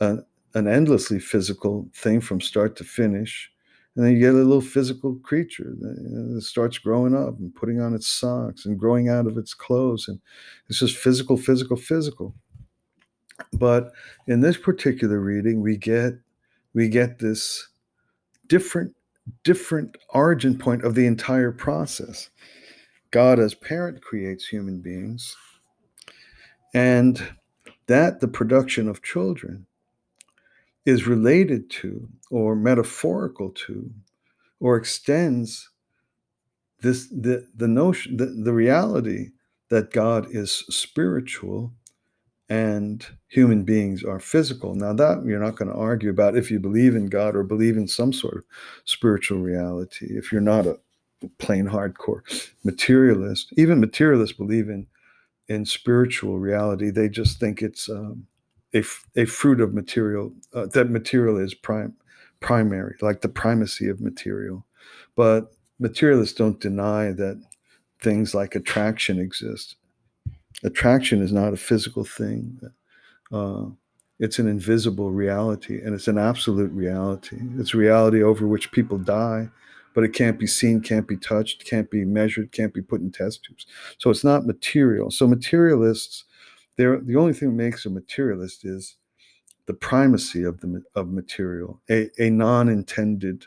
an, 0.00 0.24
an 0.54 0.66
endlessly 0.66 1.18
physical 1.18 1.88
thing 1.94 2.20
from 2.20 2.40
start 2.40 2.76
to 2.76 2.84
finish 2.84 3.50
and 3.96 4.04
then 4.04 4.12
you 4.12 4.20
get 4.20 4.34
a 4.34 4.36
little 4.36 4.60
physical 4.60 5.16
creature 5.16 5.74
that 5.80 6.42
starts 6.42 6.76
growing 6.76 7.14
up 7.14 7.38
and 7.38 7.54
putting 7.54 7.80
on 7.80 7.94
its 7.94 8.06
socks 8.06 8.66
and 8.66 8.78
growing 8.78 9.08
out 9.08 9.26
of 9.26 9.38
its 9.38 9.54
clothes. 9.54 10.06
And 10.06 10.20
it's 10.68 10.80
just 10.80 10.96
physical 10.96 11.38
physical 11.38 11.76
physical. 11.76 12.34
But 13.54 13.92
in 14.26 14.40
this 14.40 14.58
particular 14.58 15.18
reading 15.18 15.62
we 15.62 15.78
get 15.78 16.12
we 16.74 16.90
get 16.90 17.18
this 17.18 17.68
different 18.48 18.94
different 19.44 19.96
origin 20.10 20.58
point 20.58 20.84
of 20.84 20.94
the 20.94 21.06
entire 21.06 21.50
process. 21.50 22.28
God 23.10 23.38
as 23.38 23.54
parent 23.54 24.02
creates 24.02 24.46
human 24.46 24.80
beings. 24.80 25.34
And 26.74 27.26
that 27.86 28.20
the 28.20 28.28
production 28.28 28.88
of 28.88 29.02
children 29.02 29.66
is 30.86 31.06
related 31.06 31.68
to 31.70 32.08
or 32.30 32.56
metaphorical 32.56 33.50
to 33.50 33.90
or 34.60 34.76
extends 34.76 35.70
this 36.80 37.08
the, 37.08 37.46
the 37.54 37.68
notion 37.68 38.16
the, 38.16 38.26
the 38.26 38.52
reality 38.52 39.30
that 39.70 39.92
god 39.92 40.26
is 40.30 40.64
spiritual 40.70 41.72
and 42.48 43.06
human 43.28 43.64
beings 43.64 44.04
are 44.04 44.20
physical. 44.20 44.76
Now 44.76 44.92
that 44.92 45.24
you're 45.26 45.40
not 45.40 45.56
going 45.56 45.70
to 45.70 45.76
argue 45.76 46.10
about 46.10 46.36
if 46.36 46.50
you 46.50 46.60
believe 46.60 46.94
in 46.94 47.06
god 47.06 47.34
or 47.34 47.42
believe 47.42 47.76
in 47.76 47.88
some 47.88 48.12
sort 48.12 48.38
of 48.38 48.44
spiritual 48.84 49.40
reality 49.40 50.06
if 50.10 50.30
you're 50.30 50.40
not 50.40 50.66
a 50.66 50.78
plain 51.38 51.66
hardcore 51.66 52.22
materialist. 52.64 53.52
Even 53.56 53.80
materialists 53.80 54.36
believe 54.36 54.68
in 54.68 54.86
in 55.48 55.64
spiritual 55.64 56.38
reality. 56.38 56.90
They 56.90 57.08
just 57.08 57.40
think 57.40 57.62
it's 57.62 57.88
um, 57.88 58.26
a, 58.76 58.82
a 59.16 59.24
fruit 59.24 59.60
of 59.60 59.74
material 59.74 60.32
uh, 60.54 60.66
that 60.66 60.90
material 60.90 61.38
is 61.38 61.54
prime 61.54 61.94
primary 62.40 62.96
like 63.00 63.20
the 63.20 63.28
primacy 63.28 63.88
of 63.88 64.00
material 64.00 64.64
but 65.14 65.52
materialists 65.78 66.36
don't 66.36 66.60
deny 66.60 67.12
that 67.12 67.40
things 68.00 68.34
like 68.34 68.54
attraction 68.54 69.18
exist 69.18 69.76
attraction 70.64 71.22
is 71.22 71.32
not 71.32 71.52
a 71.52 71.56
physical 71.56 72.04
thing 72.04 72.60
uh, 73.32 73.64
it's 74.18 74.38
an 74.38 74.48
invisible 74.48 75.10
reality 75.10 75.80
and 75.82 75.94
it's 75.94 76.08
an 76.08 76.18
absolute 76.18 76.72
reality. 76.72 77.38
It's 77.58 77.74
reality 77.74 78.22
over 78.22 78.46
which 78.46 78.72
people 78.72 78.98
die, 78.98 79.50
but 79.94 80.04
it 80.04 80.14
can't 80.14 80.38
be 80.38 80.46
seen, 80.46 80.80
can't 80.80 81.06
be 81.06 81.16
touched, 81.16 81.66
can't 81.66 81.90
be 81.90 82.04
measured, 82.04 82.52
can't 82.52 82.72
be 82.72 82.80
put 82.80 83.00
in 83.00 83.10
test 83.10 83.44
tubes. 83.44 83.66
So 83.98 84.08
it's 84.10 84.24
not 84.24 84.46
material. 84.46 85.10
So 85.10 85.26
materialists, 85.26 86.24
the 86.76 87.16
only 87.16 87.32
thing 87.32 87.48
that 87.56 87.64
makes 87.64 87.86
a 87.86 87.90
materialist 87.90 88.64
is 88.64 88.96
the 89.66 89.74
primacy 89.74 90.44
of 90.44 90.60
the 90.60 90.82
of 90.94 91.10
material, 91.10 91.80
a, 91.90 92.10
a 92.18 92.30
non-intended. 92.30 93.46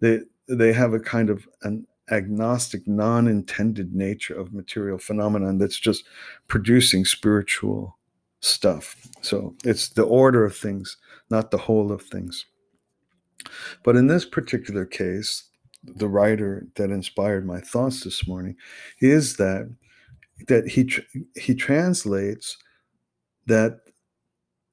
They 0.00 0.20
they 0.48 0.72
have 0.72 0.94
a 0.94 1.00
kind 1.00 1.30
of 1.30 1.48
an 1.62 1.86
agnostic, 2.10 2.86
non-intended 2.86 3.94
nature 3.94 4.34
of 4.34 4.52
material 4.52 4.98
phenomenon 4.98 5.58
that's 5.58 5.78
just 5.78 6.04
producing 6.46 7.04
spiritual 7.04 7.98
stuff. 8.40 8.96
So 9.20 9.54
it's 9.64 9.88
the 9.90 10.04
order 10.04 10.44
of 10.44 10.56
things, 10.56 10.96
not 11.30 11.50
the 11.50 11.58
whole 11.58 11.92
of 11.92 12.02
things. 12.02 12.46
But 13.82 13.96
in 13.96 14.06
this 14.06 14.24
particular 14.24 14.84
case, 14.86 15.44
the 15.84 16.08
writer 16.08 16.66
that 16.76 16.90
inspired 16.90 17.46
my 17.46 17.60
thoughts 17.60 18.04
this 18.04 18.26
morning 18.26 18.56
is 19.00 19.36
that 19.36 19.70
that 20.46 20.68
he 20.68 20.88
he 21.34 21.54
translates 21.54 22.56
that 23.46 23.80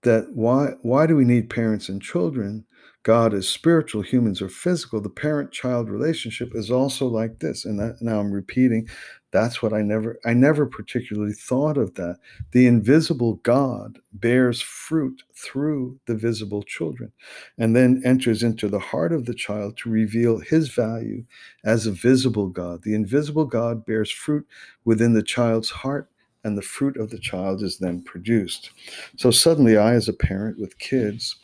that 0.04 0.28
why 0.34 0.74
why 0.82 1.08
do 1.08 1.16
we 1.16 1.26
need 1.26 1.50
parents 1.50 1.90
and 1.90 2.02
children 2.02 2.66
God 3.06 3.36
is 3.36 3.48
spiritual, 3.48 4.02
humans 4.02 4.42
are 4.42 4.50
physical. 4.50 5.00
The 5.00 5.12
parent 5.12 5.52
child 5.52 5.92
relationship 5.92 6.56
is 6.56 6.72
also 6.72 7.06
like 7.06 7.40
this. 7.40 7.64
And 7.64 7.80
that, 7.80 7.98
now 8.02 8.20
I'm 8.20 8.32
repeating, 8.32 8.90
that's 9.36 9.62
what 9.62 9.74
I 9.74 9.82
never 9.82 10.18
I 10.26 10.34
never 10.34 10.66
particularly 10.66 11.34
thought 11.34 11.78
of 11.78 11.96
that. 11.96 12.18
The 12.52 12.68
invisible 12.68 13.36
God 13.44 14.00
bears 14.14 14.62
fruit 14.62 15.22
through 15.36 16.00
the 16.08 16.16
visible 16.16 16.64
children 16.64 17.12
and 17.58 17.76
then 17.76 18.02
enters 18.06 18.44
into 18.44 18.70
the 18.70 18.80
heart 18.80 19.12
of 19.12 19.26
the 19.26 19.34
child 19.34 19.78
to 19.78 19.90
reveal 19.90 20.40
his 20.40 20.70
value 20.70 21.26
as 21.66 21.86
a 21.86 21.92
visible 21.92 22.48
God. 22.48 22.84
The 22.84 22.96
invisible 22.96 23.46
God 23.46 23.86
bears 23.86 24.10
fruit 24.10 24.48
within 24.86 25.14
the 25.14 25.24
child's 25.24 25.70
heart 25.70 26.10
and 26.46 26.58
the 26.58 26.62
fruit 26.62 26.96
of 26.96 27.10
the 27.10 27.20
child 27.20 27.62
is 27.62 27.80
then 27.80 28.02
produced. 28.04 28.70
So 29.18 29.32
suddenly 29.32 29.78
I 29.78 29.96
as 29.96 30.08
a 30.08 30.14
parent 30.14 30.60
with 30.60 30.80
kids 30.80 31.36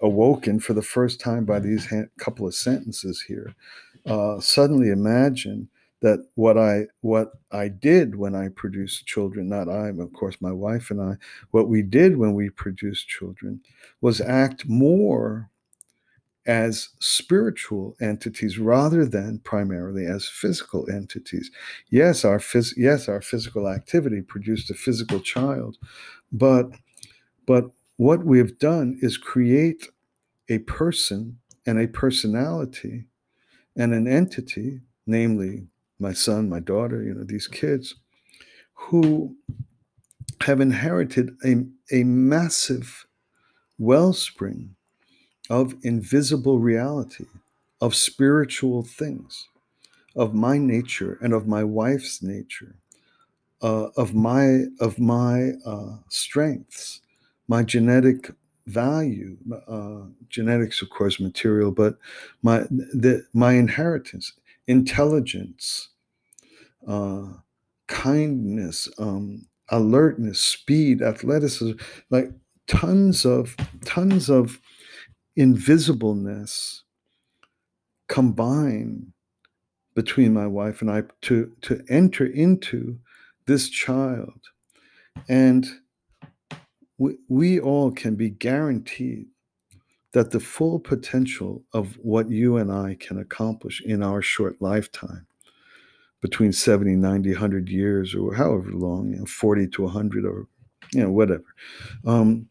awoken 0.00 0.58
for 0.58 0.72
the 0.72 0.82
first 0.82 1.20
time 1.20 1.44
by 1.44 1.60
these 1.60 1.92
couple 2.18 2.46
of 2.46 2.54
sentences 2.54 3.20
here 3.20 3.54
uh, 4.06 4.40
suddenly 4.40 4.90
imagine 4.90 5.68
that 6.00 6.26
what 6.34 6.58
I 6.58 6.86
what 7.02 7.32
I 7.52 7.68
did 7.68 8.16
when 8.16 8.34
I 8.34 8.48
produced 8.48 9.06
children, 9.06 9.48
not 9.48 9.68
I, 9.68 9.88
of 9.88 10.12
course, 10.12 10.36
my 10.40 10.52
wife 10.52 10.90
and 10.90 11.00
I, 11.00 11.16
what 11.50 11.68
we 11.68 11.82
did 11.82 12.16
when 12.16 12.34
we 12.34 12.50
produced 12.50 13.08
children 13.08 13.60
was 14.00 14.20
act 14.20 14.66
more 14.68 15.50
as 16.46 16.88
spiritual 17.00 17.96
entities 18.00 18.58
rather 18.58 19.04
than 19.04 19.38
primarily 19.40 20.06
as 20.06 20.26
physical 20.26 20.88
entities. 20.90 21.50
Yes, 21.90 22.24
our 22.24 22.38
phys- 22.38 22.74
yes, 22.76 23.08
our 23.08 23.20
physical 23.20 23.68
activity 23.68 24.22
produced 24.22 24.70
a 24.70 24.74
physical 24.74 25.20
child, 25.20 25.76
but 26.32 26.70
but 27.46 27.70
what 27.98 28.24
we 28.24 28.38
have 28.38 28.58
done 28.58 28.98
is 29.02 29.18
create 29.18 29.88
a 30.50 30.58
person 30.60 31.38
and 31.66 31.80
a 31.80 31.88
personality 31.88 33.06
and 33.76 33.94
an 33.94 34.08
entity, 34.08 34.80
namely 35.06 35.68
my 36.00 36.12
son, 36.12 36.48
my 36.48 36.60
daughter, 36.60 37.02
you 37.02 37.14
know, 37.14 37.24
these 37.24 37.46
kids 37.46 37.94
who 38.74 39.36
have 40.42 40.60
inherited 40.60 41.36
a, 41.44 41.64
a 41.92 42.04
massive 42.04 43.06
wellspring 43.78 44.74
of 45.50 45.74
invisible 45.82 46.58
reality, 46.58 47.26
of 47.80 47.94
spiritual 47.94 48.82
things, 48.82 49.48
of 50.16 50.34
my 50.34 50.58
nature 50.58 51.18
and 51.22 51.32
of 51.32 51.46
my 51.46 51.64
wife's 51.64 52.22
nature, 52.22 52.76
uh, 53.62 53.88
of 53.96 54.14
my 54.14 54.64
of 54.80 54.98
my 54.98 55.50
uh, 55.66 55.96
strengths, 56.08 57.00
my 57.48 57.62
genetic 57.62 58.30
value. 58.66 59.36
Uh, 59.68 60.02
genetics, 60.28 60.80
of 60.82 60.90
course, 60.90 61.20
material, 61.20 61.70
but 61.70 61.96
my 62.42 62.60
the 62.70 63.24
my 63.34 63.52
inheritance, 63.52 64.32
intelligence, 64.66 65.90
uh, 66.86 67.26
kindness, 67.88 68.88
um, 68.98 69.46
alertness, 69.68 70.40
speed, 70.40 71.02
athleticism, 71.02 71.72
like 72.10 72.30
tons 72.66 73.24
of 73.24 73.56
tons 73.84 74.30
of 74.30 74.60
invisibleness 75.36 76.82
combine 78.08 79.12
between 79.94 80.32
my 80.32 80.46
wife 80.46 80.80
and 80.80 80.90
I 80.90 81.02
to 81.22 81.52
to 81.62 81.82
enter 81.88 82.26
into 82.26 82.98
this 83.46 83.68
child. 83.68 84.40
And 85.28 85.66
we, 86.98 87.16
we 87.28 87.58
all 87.60 87.90
can 87.90 88.14
be 88.14 88.30
guaranteed 88.30 89.26
that 90.12 90.30
the 90.30 90.40
full 90.40 90.80
potential 90.80 91.64
of 91.72 91.96
what 92.02 92.28
you 92.28 92.56
and 92.56 92.72
I 92.72 92.96
can 92.98 93.18
accomplish 93.18 93.80
in 93.82 94.02
our 94.02 94.22
short 94.22 94.60
lifetime, 94.60 95.26
between 96.20 96.52
70, 96.52 96.96
90, 96.96 97.30
100 97.30 97.68
years, 97.68 98.14
or 98.14 98.34
however 98.34 98.70
long, 98.72 99.12
you 99.12 99.18
know, 99.20 99.24
40 99.24 99.68
to 99.68 99.82
100, 99.82 100.24
or 100.24 100.46
you 100.92 101.02
know, 101.02 101.10
whatever. 101.10 101.44
Um, 102.04 102.48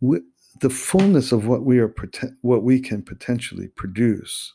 we, 0.00 0.20
the 0.60 0.70
fullness 0.70 1.32
of 1.32 1.46
what 1.46 1.64
we 1.64 1.78
are 1.78 1.94
what 2.40 2.62
we 2.62 2.80
can 2.80 3.02
potentially 3.02 3.68
produce 3.68 4.54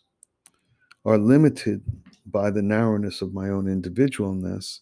are 1.05 1.17
limited 1.17 1.83
by 2.25 2.49
the 2.49 2.61
narrowness 2.61 3.21
of 3.21 3.33
my 3.33 3.49
own 3.49 3.65
individualness. 3.65 4.79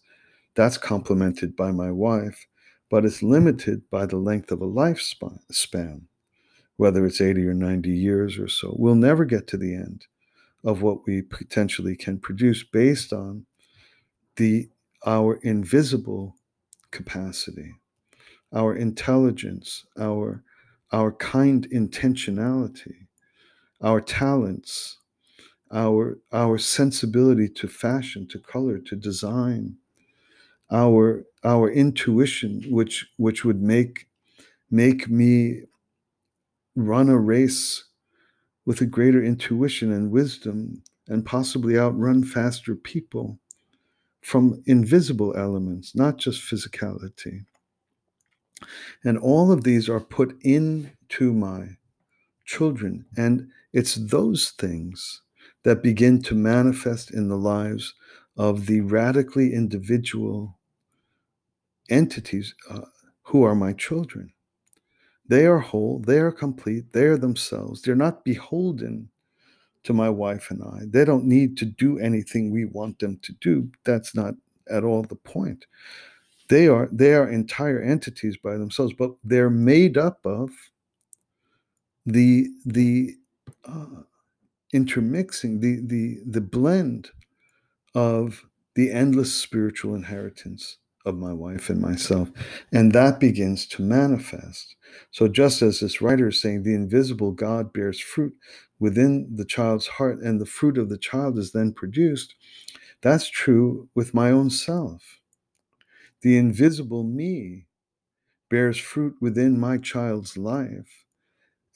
That's 0.54 0.78
complemented 0.78 1.54
by 1.54 1.70
my 1.72 1.90
wife 1.90 2.46
but 2.90 3.04
it's 3.04 3.22
limited 3.22 3.88
by 3.88 4.04
the 4.04 4.16
length 4.16 4.50
of 4.50 4.60
a 4.60 4.66
lifespan, 4.66 5.38
whether 6.80 7.04
it's 7.04 7.20
80 7.20 7.46
or 7.46 7.52
90 7.52 7.90
years 7.90 8.38
or 8.38 8.48
so. 8.48 8.74
We'll 8.78 8.94
never 8.94 9.26
get 9.26 9.46
to 9.48 9.58
the 9.58 9.74
end 9.74 10.06
of 10.64 10.80
what 10.80 11.06
we 11.06 11.20
potentially 11.20 11.94
can 11.94 12.18
produce 12.18 12.62
based 12.62 13.12
on 13.12 13.44
the 14.36 14.70
our 15.04 15.34
invisible 15.42 16.36
capacity, 16.90 17.74
our 18.54 18.74
intelligence, 18.74 19.84
our 20.00 20.42
our 20.90 21.12
kind 21.12 21.68
intentionality, 21.68 23.08
our 23.82 24.00
talents, 24.00 25.00
our 25.70 26.16
our 26.32 26.56
sensibility 26.56 27.50
to 27.50 27.68
fashion, 27.68 28.26
to 28.28 28.38
color, 28.38 28.78
to 28.78 28.96
design, 28.96 29.76
our 30.70 31.26
our 31.44 31.70
intuition 31.70 32.64
which 32.70 33.06
which 33.18 33.44
would 33.44 33.60
make 33.60 34.06
make 34.70 35.10
me 35.10 35.64
run 36.74 37.08
a 37.08 37.18
race 37.18 37.84
with 38.64 38.80
a 38.80 38.86
greater 38.86 39.22
intuition 39.22 39.92
and 39.92 40.10
wisdom 40.10 40.82
and 41.08 41.26
possibly 41.26 41.78
outrun 41.78 42.22
faster 42.22 42.74
people 42.74 43.38
from 44.20 44.62
invisible 44.66 45.34
elements 45.36 45.94
not 45.94 46.18
just 46.18 46.42
physicality 46.42 47.44
and 49.02 49.16
all 49.18 49.50
of 49.50 49.64
these 49.64 49.88
are 49.88 50.00
put 50.00 50.36
into 50.42 51.32
my 51.32 51.68
children 52.44 53.06
and 53.16 53.48
it's 53.72 53.94
those 53.94 54.50
things 54.50 55.22
that 55.62 55.82
begin 55.82 56.20
to 56.22 56.34
manifest 56.34 57.12
in 57.12 57.28
the 57.28 57.36
lives 57.36 57.94
of 58.36 58.66
the 58.66 58.80
radically 58.80 59.52
individual 59.52 60.58
entities 61.88 62.54
uh, 62.70 62.80
who 63.22 63.42
are 63.42 63.54
my 63.54 63.72
children. 63.72 64.32
They 65.30 65.46
are 65.46 65.60
whole, 65.60 66.00
they 66.00 66.18
are 66.18 66.32
complete, 66.32 66.92
they 66.92 67.04
are 67.04 67.16
themselves. 67.16 67.82
They're 67.82 67.94
not 67.94 68.24
beholden 68.24 69.08
to 69.84 69.92
my 69.92 70.10
wife 70.10 70.50
and 70.50 70.60
I. 70.60 70.80
They 70.88 71.04
don't 71.04 71.24
need 71.24 71.56
to 71.58 71.64
do 71.64 72.00
anything 72.00 72.50
we 72.50 72.64
want 72.64 72.98
them 72.98 73.16
to 73.22 73.32
do. 73.34 73.70
That's 73.84 74.12
not 74.12 74.34
at 74.68 74.82
all 74.82 75.04
the 75.04 75.14
point. 75.14 75.66
They 76.48 76.66
are 76.66 76.88
they 76.90 77.14
are 77.14 77.30
entire 77.30 77.80
entities 77.80 78.36
by 78.38 78.56
themselves, 78.56 78.92
but 78.92 79.12
they're 79.22 79.50
made 79.50 79.96
up 79.96 80.18
of 80.26 80.50
the 82.06 82.48
the 82.66 83.14
uh, 83.64 84.02
intermixing, 84.72 85.60
the 85.60 85.78
the 85.84 86.18
the 86.26 86.40
blend 86.40 87.10
of 87.94 88.44
the 88.74 88.90
endless 88.90 89.32
spiritual 89.32 89.94
inheritance 89.94 90.78
of 91.06 91.16
my 91.18 91.32
wife 91.32 91.70
and 91.70 91.80
myself. 91.80 92.30
And 92.72 92.92
that 92.92 93.20
begins 93.20 93.66
to 93.68 93.82
manifest. 93.82 94.76
So, 95.12 95.28
just 95.28 95.62
as 95.62 95.80
this 95.80 96.02
writer 96.02 96.28
is 96.28 96.40
saying, 96.42 96.64
the 96.64 96.74
invisible 96.74 97.32
God 97.32 97.72
bears 97.72 98.00
fruit 98.00 98.34
within 98.80 99.28
the 99.36 99.44
child's 99.46 99.86
heart, 99.88 100.20
and 100.20 100.40
the 100.40 100.46
fruit 100.46 100.78
of 100.78 100.88
the 100.90 100.98
child 100.98 101.38
is 101.38 101.52
then 101.52 101.72
produced, 101.72 102.34
that's 103.02 103.28
true 103.30 103.88
with 103.94 104.14
my 104.14 104.30
own 104.30 104.50
self. 104.50 105.20
The 106.22 106.38
invisible 106.38 107.04
me 107.04 107.66
bears 108.50 108.78
fruit 108.78 109.16
within 109.20 109.58
my 109.60 109.78
child's 109.78 110.38
life 110.38 111.04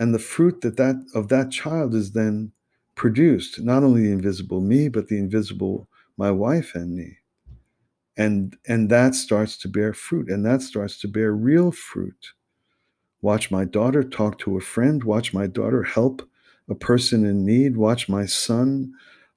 and 0.00 0.14
the 0.14 0.20
fruit 0.20 0.62
that 0.62 0.78
that 0.78 0.96
of 1.14 1.30
that 1.30 1.52
child 1.52 1.94
is 1.94 2.12
then 2.12 2.52
produced 2.96 3.62
not 3.62 3.84
only 3.84 4.04
the 4.04 4.12
invisible 4.12 4.62
me 4.62 4.88
but 4.88 5.08
the 5.08 5.18
invisible 5.18 5.88
my 6.18 6.32
wife 6.32 6.74
and 6.76 6.96
me 6.96 7.18
and 8.16 8.56
and 8.66 8.90
that 8.90 9.14
starts 9.14 9.56
to 9.58 9.68
bear 9.68 9.92
fruit 9.92 10.28
and 10.28 10.44
that 10.46 10.62
starts 10.62 10.98
to 11.00 11.08
bear 11.08 11.32
real 11.32 11.72
fruit. 11.72 12.32
Watch 13.22 13.50
my 13.50 13.64
daughter 13.64 14.04
talk 14.04 14.38
to 14.40 14.56
a 14.56 14.60
friend. 14.60 15.02
Watch 15.02 15.32
my 15.32 15.46
daughter 15.46 15.82
help 15.82 16.28
a 16.68 16.74
person 16.74 17.24
in 17.24 17.44
need. 17.44 17.76
Watch 17.76 18.08
my 18.08 18.26
son 18.26 18.92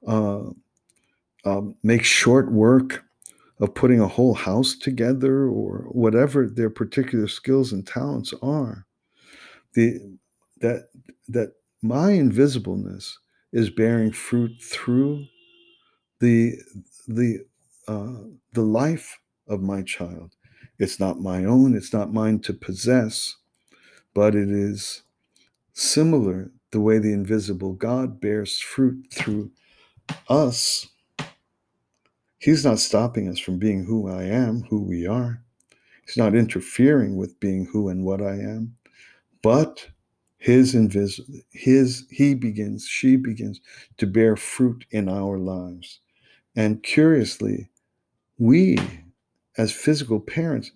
uh, 0.06 0.50
uh, 1.46 1.62
make 1.84 2.04
short 2.04 2.52
work 2.52 3.04
of 3.60 3.74
putting 3.74 4.00
a 4.00 4.08
whole 4.08 4.34
house 4.36 4.76
together 4.76 5.48
or 5.48 5.88
whatever 5.92 6.48
their 6.48 6.70
particular 6.70 7.28
skills 7.28 7.74
and 7.74 7.88
talents 7.88 8.34
are. 8.42 8.86
The 9.74 10.00
that 10.60 10.90
that 11.30 11.54
my 11.82 12.12
invisibleness 12.12 13.16
is 13.54 13.70
bearing 13.70 14.12
fruit 14.12 14.52
through 14.62 15.26
the 16.20 16.56
the 17.08 17.46
uh, 17.88 18.14
the 18.54 18.62
life 18.64 19.20
of 19.48 19.62
my 19.62 19.82
child 19.82 20.36
it's 20.80 21.00
not 21.00 21.20
my 21.20 21.46
own 21.46 21.76
it's 21.76 21.94
not 21.94 22.14
mine 22.14 22.40
to 22.40 22.54
possess 22.54 23.38
but 24.14 24.36
it 24.36 24.50
is 24.50 25.04
similar 25.74 26.52
the 26.72 26.82
way 26.82 27.00
the 27.00 27.14
invisible 27.14 27.74
god 27.74 28.22
bears 28.22 28.60
fruit 28.60 29.06
through 29.14 29.52
us 30.30 30.88
He's 32.40 32.64
not 32.64 32.80
stopping 32.80 33.28
us 33.30 33.40
from 33.40 33.58
being 33.58 33.86
who 33.86 34.08
I 34.08 34.24
am, 34.24 34.64
who 34.70 34.82
we 34.84 35.08
are. 35.08 35.42
He's 36.06 36.18
not 36.18 36.36
interfering 36.36 37.18
with 37.18 37.40
being 37.40 37.66
who 37.68 37.90
and 37.90 38.06
what 38.06 38.22
I 38.22 38.34
am. 38.36 38.76
But 39.42 39.90
his 40.38 40.76
invisible 40.76 41.42
his 41.52 42.06
he 42.12 42.36
begins, 42.36 42.88
she 42.88 43.16
begins 43.18 43.60
to 43.98 44.08
bear 44.08 44.36
fruit 44.36 44.86
in 44.92 45.10
our 45.10 45.38
lives. 45.40 46.00
And 46.56 46.84
curiously, 46.84 47.70
we 48.38 48.78
as 49.58 49.72
physical 49.72 50.20
parents 50.20 50.72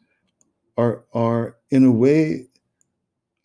are 0.77 1.05
are 1.13 1.57
in 1.69 1.83
a 1.83 1.91
way 1.91 2.47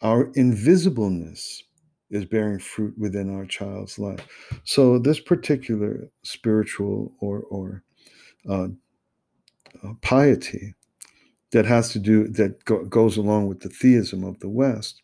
our 0.03 0.27
invisibleness 0.33 1.63
is 2.11 2.25
bearing 2.25 2.59
fruit 2.59 2.95
within 2.99 3.35
our 3.35 3.45
child's 3.47 3.99
life. 3.99 4.27
So 4.65 4.99
this 4.99 5.21
particular 5.21 6.09
spiritual 6.23 7.13
or 7.21 7.41
or 7.51 7.83
uh, 8.49 8.69
uh, 9.83 9.93
piety 10.03 10.75
that 11.51 11.67
has 11.67 11.91
to 11.91 11.99
do 11.99 12.29
that 12.29 12.65
go, 12.65 12.85
goes 12.85 13.17
along 13.17 13.49
with 13.49 13.61
the 13.61 13.69
theism 13.69 14.25
of 14.25 14.39
the 14.41 14.49
West 14.49 15.03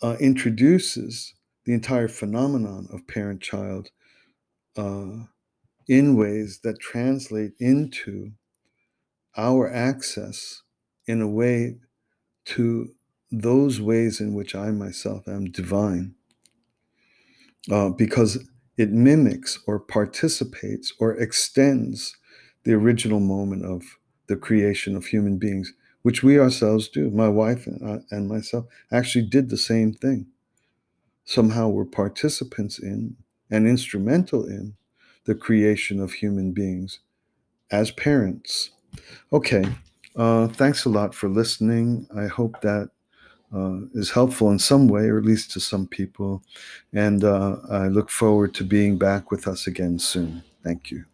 uh, 0.00 0.16
introduces 0.20 1.34
the 1.64 1.72
entire 1.72 2.08
phenomenon 2.08 2.88
of 2.92 3.06
parent-child 3.06 3.90
uh, 4.76 5.24
in 5.88 6.16
ways 6.16 6.60
that 6.62 6.80
translate 6.80 7.52
into 7.58 8.32
our 9.36 9.72
access 9.72 10.62
in 11.06 11.20
a 11.20 11.28
way 11.28 11.76
to 12.44 12.90
those 13.30 13.80
ways 13.80 14.20
in 14.20 14.34
which 14.34 14.54
I 14.54 14.70
myself 14.70 15.26
am 15.26 15.46
divine. 15.50 16.14
Uh, 17.70 17.90
because 17.90 18.44
it 18.76 18.90
mimics 18.90 19.58
or 19.66 19.78
participates 19.78 20.92
or 20.98 21.16
extends 21.16 22.16
the 22.64 22.72
original 22.72 23.20
moment 23.20 23.64
of 23.64 23.82
the 24.26 24.36
creation 24.36 24.96
of 24.96 25.06
human 25.06 25.38
beings, 25.38 25.72
which 26.02 26.22
we 26.22 26.38
ourselves 26.38 26.88
do. 26.88 27.10
My 27.10 27.28
wife 27.28 27.66
and, 27.66 27.88
I, 27.88 28.14
and 28.14 28.28
myself 28.28 28.66
actually 28.90 29.26
did 29.26 29.50
the 29.50 29.56
same 29.56 29.92
thing. 29.92 30.26
Somehow 31.24 31.68
we're 31.68 31.84
participants 31.84 32.78
in 32.78 33.16
and 33.50 33.66
instrumental 33.66 34.46
in 34.46 34.74
the 35.24 35.34
creation 35.34 36.00
of 36.00 36.12
human 36.14 36.52
beings 36.52 37.00
as 37.70 37.90
parents. 37.90 38.70
Okay, 39.32 39.64
uh, 40.16 40.48
thanks 40.48 40.84
a 40.84 40.90
lot 40.90 41.14
for 41.14 41.28
listening. 41.28 42.06
I 42.16 42.26
hope 42.26 42.60
that 42.62 42.90
uh, 43.54 43.80
is 43.94 44.10
helpful 44.10 44.50
in 44.50 44.58
some 44.58 44.88
way, 44.88 45.08
or 45.08 45.18
at 45.18 45.24
least 45.24 45.50
to 45.52 45.60
some 45.60 45.86
people. 45.86 46.42
And 46.92 47.24
uh, 47.24 47.56
I 47.70 47.88
look 47.88 48.10
forward 48.10 48.54
to 48.54 48.64
being 48.64 48.98
back 48.98 49.30
with 49.30 49.46
us 49.48 49.66
again 49.66 49.98
soon. 49.98 50.42
Thank 50.64 50.90
you. 50.90 51.04